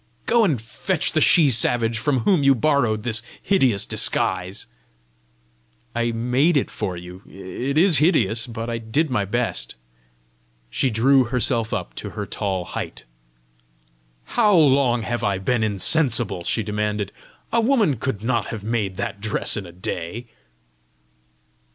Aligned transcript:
Go 0.25 0.43
and 0.43 0.59
fetch 0.59 1.11
the 1.11 1.21
she 1.21 1.51
savage 1.51 1.99
from 1.99 2.21
whom 2.21 2.41
you 2.41 2.55
borrowed 2.55 3.03
this 3.03 3.21
hideous 3.39 3.85
disguise." 3.85 4.65
"I 5.93 6.11
made 6.11 6.57
it 6.57 6.71
for 6.71 6.97
you. 6.97 7.21
It 7.29 7.77
is 7.77 7.99
hideous, 7.99 8.47
but 8.47 8.67
I 8.67 8.79
did 8.79 9.11
my 9.11 9.25
best." 9.25 9.75
She 10.71 10.89
drew 10.89 11.25
herself 11.25 11.71
up 11.71 11.93
to 11.97 12.09
her 12.17 12.25
tall 12.25 12.65
height. 12.65 13.05
"How 14.23 14.55
long 14.55 15.03
have 15.03 15.23
I 15.23 15.37
been 15.37 15.61
insensible?" 15.61 16.43
she 16.45 16.63
demanded. 16.63 17.11
"A 17.53 17.61
woman 17.61 17.97
could 17.97 18.23
not 18.23 18.47
have 18.47 18.63
made 18.63 18.95
that 18.95 19.21
dress 19.21 19.55
in 19.55 19.67
a 19.67 19.71
day!" 19.71 20.25